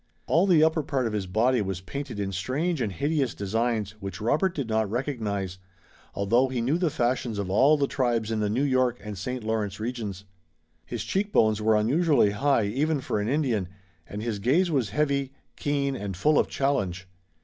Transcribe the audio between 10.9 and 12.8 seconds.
cheek bones were unusually high